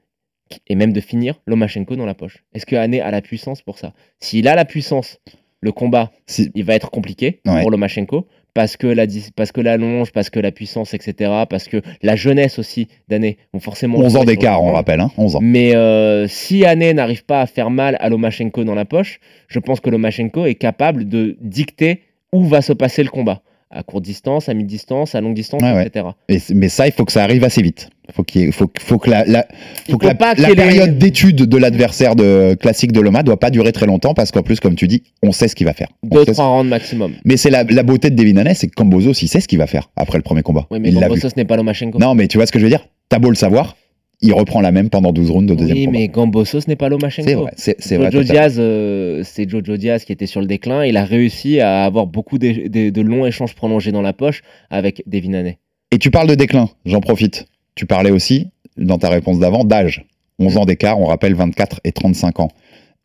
[0.67, 3.79] et même de finir Lomachenko dans la poche Est-ce que Hané a la puissance pour
[3.79, 3.93] ça?
[4.21, 5.19] S'il a la puissance,
[5.61, 7.61] le combat, Si- il va être compliqué Ouais.
[7.63, 11.29] pour Lomachenko parce que la parce que la longe, parce que la puissance, etc.
[11.51, 15.35] Parce que la jeunesse aussi d'Hané vont forcément 11 ans d'écart, on rappelle, hein, 11
[15.37, 15.41] ans.
[15.43, 19.59] Mais euh, si Hané n'arrive pas à faire mal à Lomachenko dans la poche, je
[19.59, 23.43] pense que Lomachenko est capable de dicter où va se passer le combat.
[23.77, 25.89] À courte distance, à mi-distance, à longue distance, ouais.
[25.89, 26.07] etc.
[26.29, 27.89] Et mais ça, il faut que ça arrive assez vite.
[28.13, 29.47] Faut qu'il faut, faut que la,
[29.91, 33.87] faut que pas période d'étude de l'adversaire de classique de Loma doit pas durer très
[33.87, 35.89] longtemps parce qu'en plus, comme tu dis, on sait ce qu'il va faire.
[36.05, 37.15] On Deux, trois rounds maximum.
[37.25, 39.59] Mais c'est la, la beauté de Devin Haney, c'est que Cambozo, il sait ce qu'il
[39.59, 40.69] va faire après le premier combat.
[40.71, 41.01] Oui, mais il.
[41.01, 41.99] Gambosos n'est pas Lomachenko.
[41.99, 42.87] Non, mais tu vois ce que je veux dire?
[43.09, 43.77] T'as beau le savoir,
[44.21, 45.99] il reprend la même pendant 12 rounds de deuxième oui, combat.
[45.99, 47.29] mais Gambosos n'est pas Lomachenko.
[47.29, 48.11] C'est vrai, c'est vrai.
[48.11, 48.25] Jojo.
[48.33, 50.85] Diaz, euh, c'est Jojo Diaz qui était sur le déclin.
[50.85, 54.43] Il a réussi à avoir beaucoup de, de- de longs échanges prolongés dans la poche
[54.71, 55.59] avec Devin Haney.
[55.91, 57.47] Et tu parles de déclin, j'en profite.
[57.75, 60.07] Tu parlais aussi, dans ta réponse d'avant, d'âge.
[60.39, 62.49] 11 ans d'écart, on rappelle 24 et 35 ans.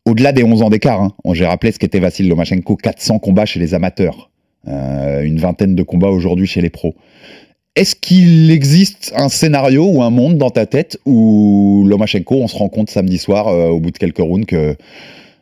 [0.06, 3.46] Au-delà des 11 ans d'écart, hein, on- j'ai rappelé ce qu'était Vassil Lomachenko, 400 combats
[3.46, 4.30] chez les amateurs,
[4.68, 6.94] euh, une vingtaine de combats aujourd'hui chez les pros.
[7.76, 12.56] Est-ce qu'il existe un scénario ou un monde dans ta tête où Lomachenko, on se
[12.56, 14.76] rend compte samedi soir, euh, au bout de quelques rounds, que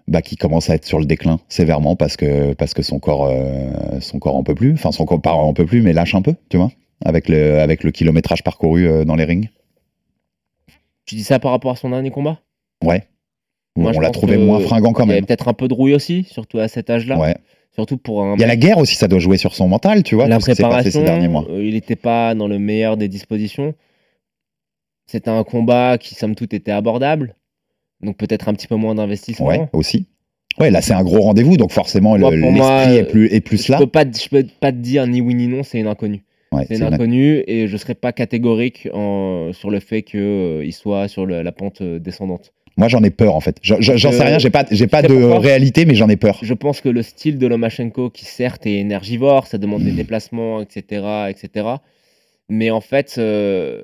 [0.09, 3.27] bah, qu'il commence à être sur le déclin sévèrement parce que, parce que son corps
[3.27, 6.15] euh, son corps en peut plus, enfin son corps pas en peut plus, mais lâche
[6.15, 6.71] un peu, tu vois,
[7.05, 9.49] avec le, avec le kilométrage parcouru euh, dans les rings?
[11.07, 12.41] Tu dis ça par rapport à son dernier combat?
[12.85, 13.05] Ouais.
[13.77, 15.27] Moi, on l'a trouvé moins fringant quand Il y avait même.
[15.27, 17.19] peut-être un peu de rouille aussi, surtout à cet âge-là.
[17.19, 17.37] Ouais.
[17.79, 20.03] Surtout pour un Il y a la guerre aussi, ça doit jouer sur son mental,
[20.03, 21.47] tu vois, la tout ce qui s'est passé ces préparation, derniers mois.
[21.49, 23.73] euh, il n'était pas dans le meilleur des dispositions.
[25.07, 27.35] C'était un combat qui, somme toute, était abordable.
[28.03, 29.47] Donc peut-être un petit peu moins d'investissement.
[29.47, 30.07] Ouais, aussi.
[30.59, 33.71] Ouais, là c'est un gros rendez-vous, donc forcément l'esprit est euh, plus, est plus Je
[33.73, 33.79] là.
[33.79, 36.25] peux pas, je peux pas te dire ni oui ni non, c'est une inconnue.
[36.51, 41.07] Ouais, C'est une inconnue et je serais pas catégorique en- sur le fait qu'il soit
[41.07, 42.53] sur le- la pente euh, descendante.
[42.79, 43.59] Moi j'en ai peur en fait.
[43.63, 46.39] J'en sais Euh, rien, j'ai pas, j'ai pas de pourquoi réalité, mais j'en ai peur.
[46.43, 49.87] Je pense que le style de Lomachenko, qui certes est énergivore, ça demande Mmh.
[49.87, 51.67] des déplacements, etc., etc.
[52.49, 53.83] Mais en fait, euh,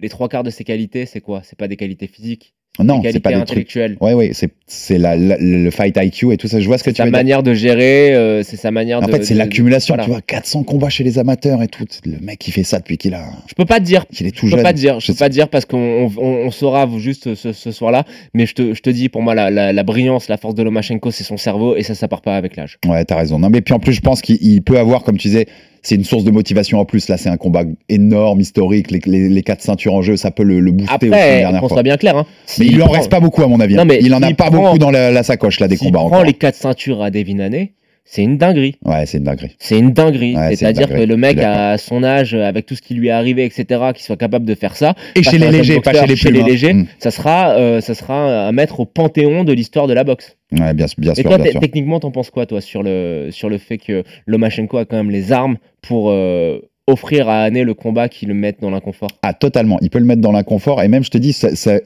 [0.00, 1.42] les trois quarts de ses qualités, c'est quoi?
[1.44, 3.50] C'est pas des qualités physiques, Non, c'est pas des trucs.
[3.50, 3.96] intellectuelles.
[4.00, 6.60] Ouais, ouais, c'est c'est la- la- le fight IQ et tout ça.
[6.60, 7.18] Je vois ce que tu Sa veux dire.
[7.18, 9.10] manière de gérer, euh, c'est sa manière En de.
[9.10, 10.04] fait, c'est l'accumulation, voilà.
[10.04, 11.84] tu vois, 400 combats chez les amateurs et tout.
[12.04, 14.04] Le mec, il fait ça depuis qu'il a, Je peux pas te dire.
[14.12, 14.62] qu'il est tout Je peux jeune.
[14.64, 17.34] pas te dire, je Je peux pas te dire parce qu'on on, on- saura juste
[17.34, 20.28] ce, ce soir-là, mais je te, je te dis, pour moi, la, la, la brillance,
[20.28, 22.78] la force de Lomachenko, c'est son cerveau et ça, ça part pas avec l'âge.
[22.86, 23.38] Ouais, t'as raison.
[23.38, 25.46] Non, mais puis en plus, je pense qu'il il peut avoir, comme tu disais,
[25.82, 27.08] c'est une source de motivation en plus.
[27.08, 28.90] Là, c'est un combat énorme, historique.
[28.90, 31.60] Les, les, les quatre ceintures en jeu, ça peut le, le booster aussi Après, dernière
[31.60, 31.76] qu'on fois.
[31.76, 32.26] soit bien clair, hein,
[32.58, 33.74] Mais il en prend- reste pas beaucoup, à mon avis.
[33.74, 33.86] Non, hein.
[33.86, 36.06] mais il en a pas prend- beaucoup dans la, la sacoche, là, des combats prend
[36.08, 36.24] encore.
[36.24, 37.72] les quatre ceintures à Devin Haney,
[38.10, 38.76] c'est une dinguerie.
[38.86, 39.54] Ouais, c'est une dinguerie.
[39.58, 40.34] C'est une dinguerie.
[40.34, 43.44] Ouais, C'est-à-dire que le mec, à son âge, avec tout ce qui lui est arrivé,
[43.44, 44.94] etc., qu'il soit capable de faire ça.
[45.14, 46.48] Et chez les légers, pas chez les plus les loin.
[46.48, 46.86] légers, Mm.
[46.98, 50.36] ça sera, euh, ça sera à mettre au panthéon de l'histoire de la boxe.
[50.52, 51.60] Ouais, bien, bien Et sûr, toi, bien sûr.
[51.60, 55.10] techniquement, t'en penses quoi, toi, sur le, sur le fait que Lomachenko a quand même
[55.10, 59.10] les armes pour euh, offrir à Haney le combat qui le mette dans l'inconfort?
[59.22, 59.78] Ah, totalement.
[59.82, 60.82] Il peut le mettre dans l'inconfort.
[60.82, 61.78] Et même, je te dis, ça- ça-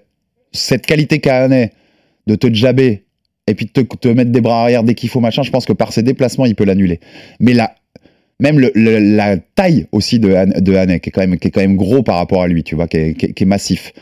[0.53, 1.73] cette qualité qu'a Haney
[2.29, 3.03] de te jabber
[3.47, 5.73] et puis te, te mettre des bras arrière dès qu'il faut, machin, je pense que
[5.73, 7.01] par ses déplacements, il peut l'annuler.
[7.41, 7.75] Mais là,
[8.41, 11.51] même le- le- la taille aussi de, de Haney, qui est, quand même, qui est
[11.51, 13.47] quand même gros par rapport à lui, tu vois, qui est, qui est- qui est
[13.47, 13.93] massif.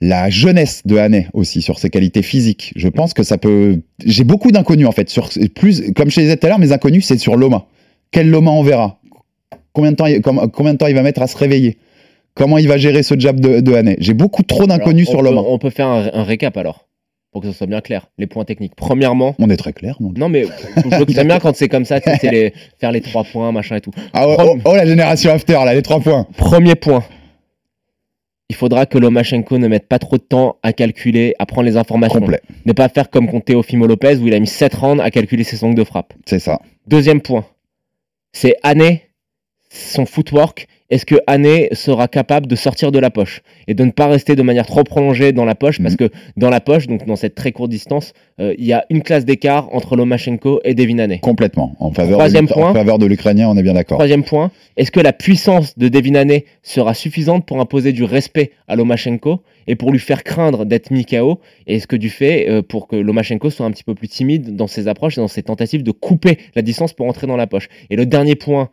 [0.00, 2.72] La jeunesse de Haney aussi, sur ses qualités physiques.
[2.74, 3.80] Je pense que ça peut.
[4.04, 5.08] J'ai beaucoup d'inconnus, en fait.
[5.08, 7.66] Sur, plus, comme je te disais tout à l'heure, mes inconnus, c'est sur Loma.
[8.10, 8.98] Quel Loma on verra?
[9.72, 11.78] Combien de, temps com- combien de temps il va mettre à se réveiller?
[12.34, 15.42] Comment il va gérer ce jab de, de Haney J'ai beaucoup trop d'inconnus sur Loma.
[15.48, 16.88] On peut faire un, un récap alors,
[17.32, 18.06] pour que ce soit bien clair.
[18.18, 18.74] Les points techniques.
[18.76, 20.44] Premièrement, On est très clair, non non mais
[20.76, 23.00] je veux que t'aimes bien quand c'est comme ça, tu sais, c'est les, faire les
[23.00, 23.90] trois points, machin et tout.
[24.12, 26.26] Ah, oh, oh, oh, la génération after, là, les trois points.
[26.36, 27.02] Premier point.
[28.50, 31.78] Il faudra que Lomachenko ne mette pas trop de temps à calculer, à prendre les
[31.78, 32.20] informations.
[32.20, 32.42] Complet.
[32.66, 35.42] Ne pas faire comme contre Teofimo Lopez où il a mis 7 rounds à calculer
[35.42, 36.12] ses angles de frappe.
[36.26, 36.60] C'est ça.
[36.86, 37.46] Deuxième point.
[38.32, 39.08] C'est Haney,
[39.70, 40.68] son footwork.
[40.92, 44.36] Est-ce que Haney sera capable de sortir de la poche et de ne pas rester
[44.36, 45.80] de manière trop prolongée dans la poche?
[45.80, 48.84] Parce que dans la poche, donc dans cette très courte distance, euh, il y a
[48.90, 51.18] une classe d'écart entre Lomachenko et Devin Haney.
[51.20, 51.76] Complètement.
[51.80, 52.72] En faveur, Troisième de, point.
[52.72, 53.96] en faveur de l'Ukrainien, on est bien d'accord.
[53.96, 58.50] Troisième point, est-ce que la puissance de Devin Haney sera suffisante pour imposer du respect
[58.68, 62.50] à Lomachenko et pour lui faire craindre d'être mis KO Et est-ce que du fait
[62.50, 65.28] euh, pour que Lomachenko soit un petit peu plus timide dans ses approches et dans
[65.28, 67.70] ses tentatives de couper la distance pour entrer dans la poche?
[67.88, 68.68] Et le dernier point,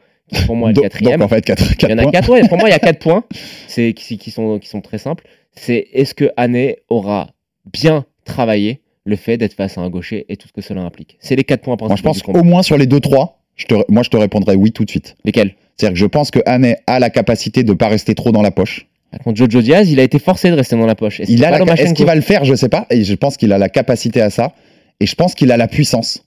[0.46, 2.48] pour moi le Donc, quatrième, donc, en fait, 4, il y en a quatre, ouais,
[2.48, 3.24] pour moi il y a quatre points,
[3.68, 7.30] c'est qui, qui sont, qui sont très simples, c'est est-ce que Haney aura
[7.72, 11.18] bien travaillé le fait d'être face à un gaucher et tout ce que cela implique?
[11.20, 12.40] C'est les quatre points principaux Moi, je pense du combat.
[12.40, 15.16] au moins sur les 2-3, je te, moi, je te répondrai oui tout de suite.
[15.26, 15.56] Lesquels?
[15.78, 18.52] C'est-à-dire que je pense que a la capacité de ne pas rester trop dans la
[18.52, 18.88] poche.
[19.24, 21.20] Contre Jojo Diaz, il a été forcé de rester dans la poche.
[21.20, 22.44] Est-ce Il a la- Est-ce qu'il va le faire?
[22.46, 22.86] Je sais pas.
[22.92, 24.54] Et je pense qu'il a la capacité à ça.
[25.00, 26.26] Et je pense qu'il a la puissance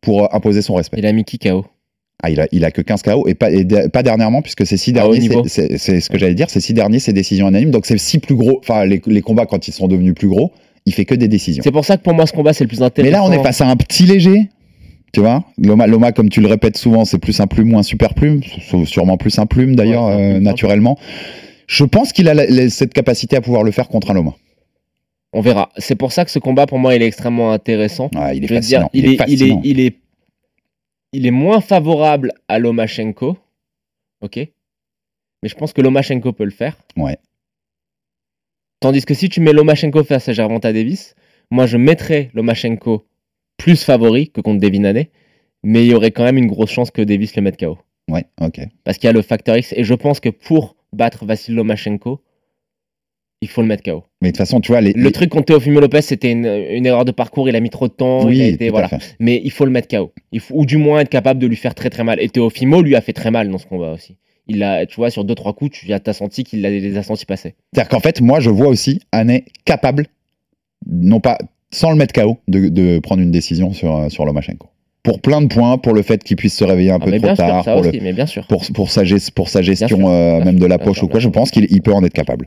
[0.00, 0.98] pour imposer son respect.
[0.98, 1.64] Il a mis qui KO
[2.22, 4.66] Ah, il a, il a que 15 KO et pas, et de- pas dernièrement, puisque
[4.66, 7.70] ces six haut derniers, c'est- ce que j'allais dire, ces six derniers, c'est décision unanime.
[7.70, 8.58] Donc c'est six plus gros.
[8.62, 10.52] Enfin, les, les combats, quand ils sont devenus plus gros,
[10.86, 11.62] il fait que des décisions.
[11.64, 13.12] C'est pour ça que pour moi, ce combat, c'est le plus Mais intéressant.
[13.16, 14.48] là, on est face à un petit léger.
[15.12, 17.82] Tu vois, Loma, Loma, comme tu le répètes souvent, c'est plus un plume ou un
[17.82, 18.42] super plume,
[18.84, 20.96] sûrement plus un plume d'ailleurs, Ouais, euh, naturellement.
[21.66, 24.34] Je pense qu'il a la- la- cette capacité à pouvoir le faire contre un Loma.
[25.32, 25.70] On verra.
[25.78, 28.08] C'est pour ça que ce combat, pour moi, il est extrêmement intéressant.
[28.14, 28.80] Ouais, il est Je veux fascinant.
[28.82, 29.60] dire, il est, il est, fascinant.
[29.64, 29.96] il est, il est
[31.12, 33.36] moins favorable à Lomachenko.
[34.20, 36.76] Ok Mais je pense que Lomachenko peut le faire.
[36.96, 37.18] Ouais.
[38.80, 41.14] Tandis que si tu mets Lomachenko face à Gervonta Davis,
[41.50, 43.06] moi, je mettrais Lomachenko
[43.56, 45.10] plus favori que contre Devin Haney.
[45.62, 47.78] Mais il y aurait quand même une grosse chance que Davis le mette KO.
[48.08, 48.60] Ouais, ok.
[48.84, 49.74] Parce qu'il y a le facteur X.
[49.76, 52.22] Et je pense que pour battre Vassil Lomachenko,
[53.42, 54.04] il faut le mettre KO.
[54.20, 56.44] Mais de toute façon, tu vois, les, Le les- truc contre Teofimo Lopez, c'était une,
[56.46, 57.48] une erreur de parcours.
[57.48, 58.26] Il a mis trop de temps.
[58.26, 58.90] oui, il a été, voilà.
[59.18, 60.12] Mais il faut le mettre KO.
[60.32, 62.20] Il faut, ou du moins être capable de lui faire très très mal.
[62.20, 64.16] Et Teofimo lui a fait très mal dans ce combat aussi.
[64.46, 67.24] Il a, tu vois, sur deux trois coups, tu as senti qu'il les a sentis
[67.24, 67.54] passer.
[67.72, 70.06] C'est-à-dire qu'en fait, moi, je vois aussi Haney capable,
[70.90, 71.38] non pas
[71.72, 74.68] sans le mettre KO, de, de prendre une décision sur, sur Lomachenko.
[75.02, 77.26] Pour plein de points, pour le fait qu'il puisse se réveiller un Ah, peu trop
[77.28, 78.46] sûr, tard, pour, aussi, bien sûr.
[78.46, 81.08] pour, pour sa, gest- pour sa gestion sûr, euh, même sûr, de la poche ou
[81.08, 82.46] quoi, je pense qu'il il peut en être capable.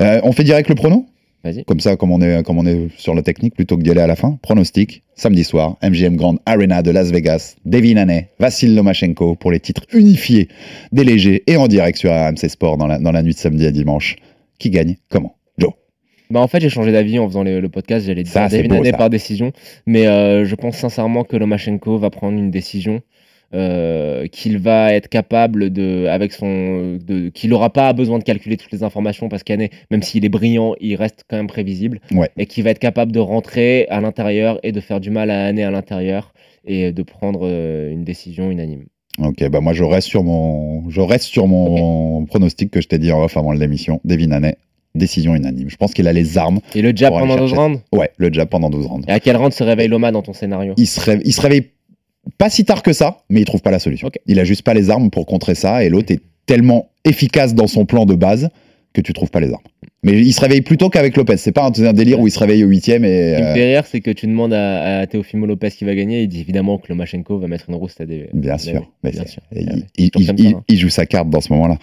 [0.00, 1.06] Euh, on fait direct le prono?
[1.44, 1.62] Vas-y.
[1.64, 4.00] Comme ça, comme on est, comme on est sur la technique, plutôt que d'y aller
[4.00, 4.38] à la fin.
[4.42, 9.60] Pronostic, samedi soir, MGM Grand Arena de Las Vegas, Devin Haney, Vassil Lomachenko pour les
[9.60, 10.48] titres unifiés
[10.92, 13.66] des légers et en direct sur RMC Sport dans la, dans la nuit de samedi
[13.66, 14.16] à dimanche.
[14.58, 14.96] Qui gagne?
[15.10, 15.33] Comment?
[16.34, 18.04] Bah en fait, j'ai changé d'avis en faisant le, le podcast.
[18.06, 19.52] J'allais dire Devin beau, par décision,
[19.86, 23.00] mais euh, je pense sincèrement que Lomachenko va prendre une décision.
[23.54, 28.56] euh, qu'il va être capable de, avec son, de, qu'il n'aura pas besoin de calculer
[28.56, 32.30] toutes les informations parce qu'Haney, même s'il est brillant, il reste quand même prévisible Ouais.
[32.36, 35.46] et qu'il va être capable de rentrer à l'intérieur et de faire du mal à
[35.46, 36.32] Haney à l'intérieur
[36.66, 38.86] et de prendre euh, une décision unanime.
[39.22, 42.98] Ok, bah moi je reste sur mon, je reste sur mon pronostic que je t'ai
[42.98, 44.00] dit en off avant l'émission.
[44.04, 44.56] Devin Haney,
[44.94, 45.68] décision unanime.
[45.68, 46.60] Je pense qu'il a les armes.
[46.74, 49.04] Et le jab pendant 12 chercher- rounds Ouais, le jab pendant 12 rounds.
[49.08, 50.74] Et à quel round se réveille Loma dans ton scénario?
[50.76, 51.70] Il se, réve- il se réveille
[52.38, 54.10] pas si tard que ça, mais il trouve pas la solution.
[54.26, 57.66] Il a juste pas les armes pour contrer ça, et l'autre est tellement efficace dans
[57.66, 58.48] son plan de base
[58.92, 59.62] que tu trouves pas les armes.
[60.04, 61.36] Mais il se réveille plutôt qu'avec Lopez.
[61.38, 63.34] C'est pas un, un délire où il se réveille au huitième et.
[63.34, 66.40] Euh, rire, c'est que tu demandes à, à Teofimo Lopez qui va gagner, il dit
[66.40, 68.28] évidemment que Lomachenko va mettre une rousse à des.
[68.34, 69.42] Bien sûr, mais bien sûr.
[69.54, 70.62] il, Ah il- il- ça, hein.
[70.68, 71.78] il joue sa carte dans ce moment-là.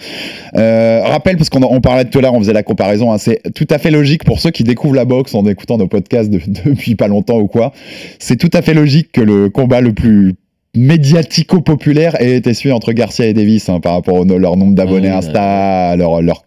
[0.55, 3.41] Euh, rappel, parce qu'on on parlait tout à l'heure, on faisait la comparaison, hein, c'est
[3.53, 6.39] tout à fait logique pour ceux qui découvrent la boxe en écoutant nos podcasts de-
[6.65, 7.73] depuis pas longtemps ou quoi.
[8.19, 10.35] C'est tout à fait logique que le combat le plus
[10.75, 15.09] médiatico-populaire ait été celui entre Garcia et Davis hein, par rapport au leur nombre d'abonnés
[15.09, 16.43] Ah Insta, leur, leur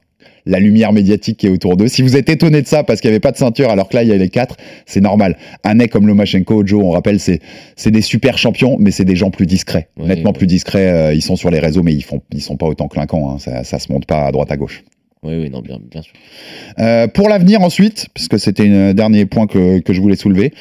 [0.47, 1.89] la lumière médiatique qui est autour d'eux.
[1.89, 3.97] Si vous êtes étonné de ça parce qu'il n'y avait pas de ceinture alors que
[3.97, 5.37] là il y a les quatre, c'est normal.
[5.65, 7.41] Un mec comme Lomachenko, Joe, on rappelle, c'est
[7.77, 10.39] c'est des super champions, mais c'est des gens plus discrets, Oui, nettement oui.
[10.39, 10.89] plus discrets.
[10.93, 13.31] euh, ils sont sur les réseaux, mais ils font ils sont pas autant clinquants.
[13.31, 13.39] hein.
[13.39, 14.85] Ça, ça se monte pas à droite à gauche.
[15.25, 16.13] Oui, oui, non, bien, bien sûr.
[16.79, 20.53] Euh, pour l'avenir ensuite, puisque c'était un dernier point que, que je voulais soulever,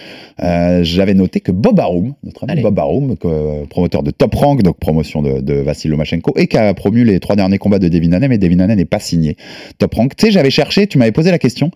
[0.41, 2.61] euh, j'avais noté que Bob Arum, notre ami Allez.
[2.61, 6.57] Bob Arum, que- promoteur de Top Rank, donc promotion de, de Vassil Lomachenko, et qui
[6.57, 9.35] a promu les trois derniers combats de Devin Haney, mais Devin Haney n'est pas signé
[9.79, 10.15] Top Rank.
[10.15, 11.69] Tu sais, j'avais cherché, tu m'avais posé la question.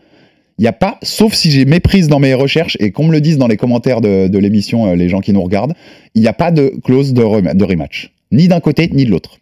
[0.60, 3.22] Il n'y a pas, sauf si j'ai méprise dans mes recherches et qu'on me le
[3.22, 5.74] dise dans les commentaires de, de l'émission, euh, les gens qui nous regardent,
[6.16, 8.12] il n'y a pas de clause de, de rematch.
[8.32, 9.38] Ni d'un côté, ni de l'autre.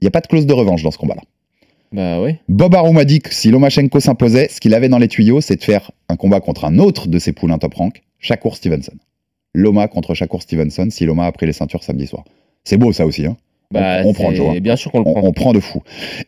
[0.00, 1.22] Il n'y a pas de clause de revanche dans ce combat-là.
[1.92, 2.20] Bah.
[2.48, 5.56] Bob Arum a dit que si Lomachenko s'imposait, ce qu'il avait dans les tuyaux, c'est
[5.56, 8.94] de faire un combat contre un autre de ses poulains top rank, Shakur Stevenson.
[9.54, 12.24] Loma contre Shakur Stevenson si Loma a pris les ceintures samedi soir.
[12.64, 13.36] C'est beau ça aussi, hein
[13.70, 14.60] Bah, on prend, Joe, hein.
[14.60, 15.22] Bien sûr qu'on le on, prend.
[15.28, 15.82] on prend de fou.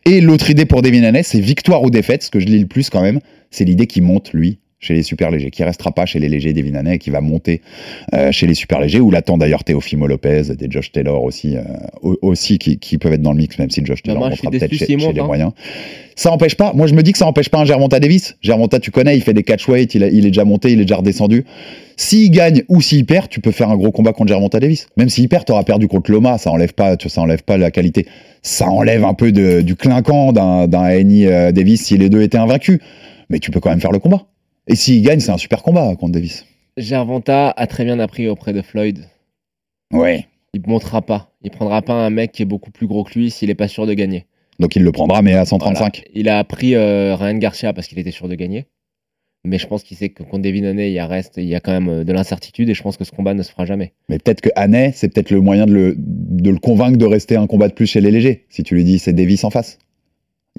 [0.05, 2.23] Et l'autre idée pour Devin Haney, c'est victoire ou défaite.
[2.23, 3.19] Ce que je lis le plus quand même,
[3.51, 6.53] c'est l'idée qu'il monte, lui, chez les super légers, qui restera pas chez les légers
[6.53, 7.61] Devin Haney, et qui va monter
[8.13, 11.61] euh, chez les super légers, où l'attend d'ailleurs Teofimo Lopez, des Josh Taylor aussi, euh,
[12.01, 14.51] au- aussi qui, qui peuvent être dans le mix, même si Josh Bah, Taylor montera
[14.51, 15.25] peut-être chez, les hein.
[15.25, 15.51] moyens.
[16.15, 18.37] Ça empêche pas, moi je me dis que ça empêche pas un Gervonta Davis.
[18.41, 20.83] Gervonta, tu connais, il fait des catchweight, il, a- il est déjà monté, il est
[20.85, 21.45] déjà redescendu.
[21.97, 24.87] S'il gagne ou s'il perd, tu peux faire un gros combat contre Gervonta Davis.
[24.95, 27.71] Même s'il perd, t'auras perdu contre Loma, ça enlève pas, tu- ça enlève pas la
[27.71, 28.05] qualité.
[28.41, 32.37] Ça enlève un peu de- du clinquant d'un Annie euh, Davis si les deux étaient
[32.37, 32.79] invaincus.
[33.29, 34.23] Mais tu peux quand même faire le combat.
[34.69, 36.45] Et s'il gagne, c'est un super combat contre Davis.
[36.77, 39.03] Gervonta a très bien appris auprès de Floyd.
[39.91, 40.27] Ouais.
[40.53, 41.33] Il ne montera pas.
[41.41, 43.67] Il prendra pas un mec qui est beaucoup plus gros que lui s'il est pas
[43.67, 44.27] sûr de gagner.
[44.59, 45.77] Donc il le prendra, mais à 135.
[45.77, 45.91] Voilà.
[46.13, 48.67] Il a appris euh, Ryan Garcia parce qu'il était sûr de gagner.
[49.43, 51.55] Mais je pense qu'il sait que contre Devin Haney, il y a, reste, il y
[51.55, 53.65] a quand même euh, de l'incertitude et je pense que ce combat ne se fera
[53.65, 53.93] jamais.
[54.07, 57.37] Mais peut-être que Haney, c'est peut-être le moyen de le, de le convaincre de rester
[57.37, 58.45] un combat de plus chez les légers.
[58.49, 59.79] Si tu lui dis c'est Davis en face.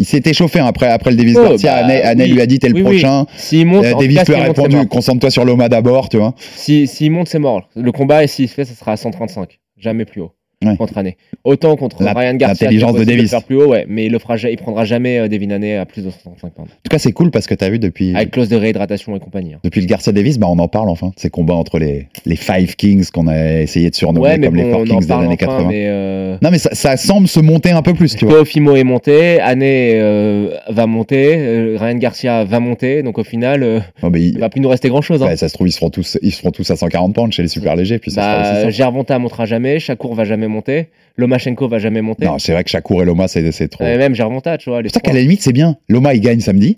[0.00, 1.82] Il s'est échauffé hein, après, après le Davis Oh, Garcia.
[1.86, 2.26] bah, oui.
[2.32, 2.86] lui a dit t'es le Oui, oui.
[3.00, 3.26] prochain.
[3.36, 6.34] S'il monte, Euh, Davis lui a s'il répondu concentre-toi sur Loma d'abord, tu vois.
[6.56, 7.68] Si- S'il monte, c'est mort.
[7.76, 9.60] Le combat, s'il se fait, ça sera à 135.
[9.76, 10.32] Jamais plus haut.
[10.62, 10.76] Ouais.
[10.76, 11.16] Contre Haney.
[11.44, 12.66] Autant contre La- Ryan Garcia.
[12.66, 13.34] l'intelligence de Davis.
[13.46, 13.86] plus haut, ouais.
[13.88, 16.50] Mais il, le fera, ja- il prendra jamais euh, Devin Haney à plus de 135
[16.52, 16.68] pounds.
[16.68, 19.16] En tout cas, c'est cool parce que tu as vu depuis, Avec clause de réhydratation
[19.16, 19.54] et compagnie.
[19.54, 19.60] hein.
[19.64, 21.12] depuis le Garcia Davis, bah, on en parle enfin.
[21.16, 24.70] Ces combats entre les, les Five Kings qu'on a essayé de surnommer Ouais, comme les
[24.70, 25.68] Four Kings des années enfin, 80.
[25.70, 28.42] mais euh, Non, mais ça, ça semble se monter un peu plus, tu vois.
[28.42, 34.10] Est monté, Haney euh, va monter, euh, Ryan Garcia va monter, donc au final, Non,
[34.10, 35.20] mais il- il va plus nous rester grand chose.
[35.20, 37.48] bah, ça se trouve, ils seront tous, ils seront tous à 140 pounds chez les
[37.48, 37.98] super légers.
[37.98, 38.70] Puis ça Bah.
[38.70, 42.26] Gervonta montera jamais, Shakur va jamais monter, Lomachenko va jamais monter.
[42.26, 43.84] Non, c'est vrai que Shakur et Loma, c'est c'est trop.
[43.84, 44.82] Et même Gervonta, tu vois.
[44.82, 45.76] C'est ça qu'à la limite, c'est bien.
[45.88, 46.76] Loma, il gagne samedi.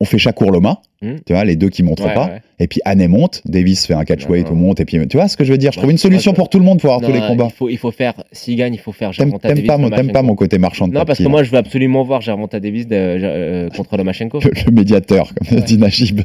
[0.00, 0.80] On fait Shakur Loma.
[1.00, 1.16] Hmm.
[1.24, 2.26] Tu vois, les deux qui montrent Ouais, pas.
[2.26, 2.42] ouais.
[2.58, 3.40] Et puis Anne monte.
[3.44, 4.54] Davis fait un ou non.
[4.56, 4.80] monte.
[4.80, 5.70] Et puis, tu vois ce que je veux dire?
[5.70, 7.46] Je trouve une solution pour tout le monde pour avoir tous les combats.
[7.50, 9.66] Il faut, il faut faire, s'il gagne, il faut faire t'aimes Davis.
[9.68, 12.02] pas, mon- t'aimes pas mon côté marchand de Non, parce que moi, je veux absolument
[12.02, 14.40] voir Gervonta Davis de- euh, contre Lomachenko.
[14.40, 16.22] le, le médiateur, comme dit Najib.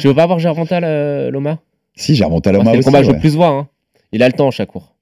[0.00, 1.58] tu veux pas voir Gervonta, le- Loma?
[1.96, 2.14] Si,
[2.52, 2.86] Moi, Loma C'est le aussi.
[2.86, 3.52] combat que je veux plus voir.
[3.54, 3.68] hein.
[4.12, 4.94] Il a le temps, Shakur.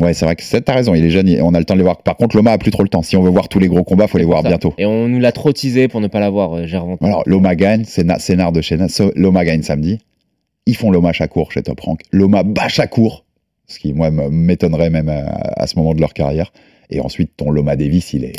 [0.00, 1.74] Ouais, c'est vrai que c'est- t'as raison, il est jeune, il- on a le temps
[1.74, 2.02] de les voir.
[2.02, 3.02] Par contre, Loma a plus trop le temps.
[3.02, 4.48] Si on veut voir tous les gros combats, faut les voir ça.
[4.48, 4.74] bientôt.
[4.78, 7.04] Et on nous l'a trop teasé pour ne pas l'avoir, euh, Gervonta.
[7.06, 8.76] Alors, Loma gagne, scénar de chez
[9.16, 9.98] Loma gagne samedi.
[10.66, 12.02] Ils font Loma Chakour chez Top Rank.
[12.12, 13.24] Loma bat Chakour
[13.66, 16.52] Ce qui, moi, m'étonnerait même à, à ce moment de leur carrière.
[16.90, 18.32] Et ensuite, ton Loma Davis, il est,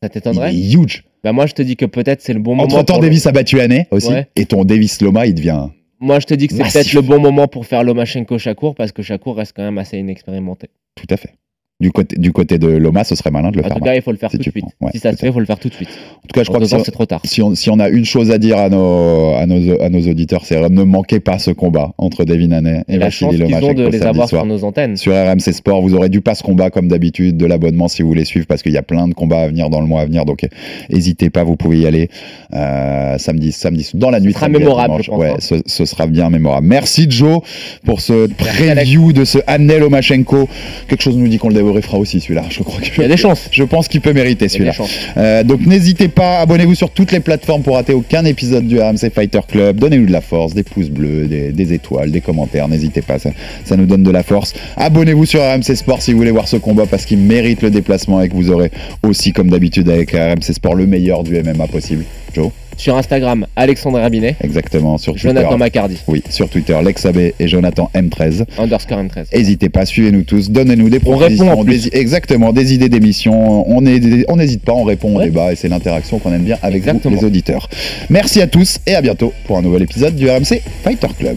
[0.00, 1.04] Ça il t'étonnerait est huge.
[1.24, 2.62] Bah moi je te dis que peut-être c'est le bon moment.
[2.72, 4.12] Entre temps, le- Davis a battu Année aussi.
[4.12, 4.28] Ouais.
[4.36, 5.66] Et ton Davis Loma, il devient.
[6.00, 8.92] Moi je te dis que c'est peut-être le bon moment pour faire Lomachenko Shakur parce
[8.92, 10.70] que Shakur reste quand même assez inexpérimenté.
[10.94, 11.34] Tout à fait.
[11.80, 13.76] Du côté, du côté de Loma, ce serait malin de le En faire.
[13.76, 14.64] tout cas, il faut le faire si tout de suite.
[14.80, 15.88] Ouais, si ça se fait, il faut le faire tout de suite.
[15.88, 17.20] En tout cas, je crois que si c'est trop tard.
[17.22, 20.00] si, on, si on a une chose à dire à nos, à nos, à nos
[20.00, 23.86] auditeurs, c'est ne manquez pas ce combat entre Devin Haney et, Et Vassili Lomachenko de
[23.86, 24.42] les avoir soir.
[24.42, 24.96] sur nos antennes.
[24.96, 28.24] Sur RMC Sport, vous aurez du passe combat comme d'habitude, de l'abonnement si vous voulez
[28.24, 30.24] suivre parce qu'il y a plein de combats à venir dans le mois à venir.
[30.24, 30.48] Donc
[30.90, 32.10] n'hésitez pas, vous pouvez y aller
[32.54, 34.32] euh, samedi, samedi dans la nuit.
[34.32, 35.36] sera samedi à mémorable, je pense, Ouais, hein.
[35.38, 36.66] ce, ce sera bien mémorable.
[36.66, 37.38] Merci Joe
[37.84, 40.48] pour ce preview de ce Haney Lomachenko.
[40.88, 42.44] Quelque chose nous dit qu'on le débriefera aussi celui-là.
[42.50, 43.48] Je crois que Il y a des chances.
[43.52, 44.72] je pense qu'il peut mériter celui-là.
[45.16, 49.10] Euh, donc n'hésitez pas, abonnez-vous sur toutes les plateformes pour rater aucun épisode du RMC
[49.14, 49.78] Fighter Club.
[49.78, 52.68] Donnez-nous de la force, des pouces bleus, des, des étoiles, des commentaires.
[52.68, 53.30] N'hésitez pas, ça,
[53.64, 54.54] ça nous donne de la force.
[54.76, 58.20] Abonnez-vous sur RMC Sport si vous voulez voir ce combat parce qu'il mérite le déplacement
[58.22, 58.70] et que vous aurez
[59.02, 62.04] aussi, comme d'habitude avec RMC Sport, le meilleur du MMA possible.
[62.34, 64.96] Joe, Sur Instagram, Alexandre Rabinet, exactement.
[64.98, 68.44] Sur Twitter, Jonathan Macardy, oui, sur Twitter, Lex Abbé et Jonathan M13.
[68.58, 69.26] underscore M13.
[69.34, 71.90] N'hésitez pas, suivez-nous tous, donnez-nous des On propositions, répond en plus.
[71.90, 73.68] des- exactement, des idées d'émissions.
[73.68, 75.24] On n'hésite pas, on répond au Ouais.
[75.24, 77.68] débat et c'est l'interaction qu'on aime bien avec vous, les auditeurs.
[78.10, 81.36] Merci à tous et à bientôt pour un nouvel épisode du RMC Fighter Club.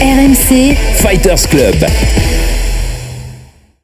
[0.00, 1.74] RMC, Fighters Club.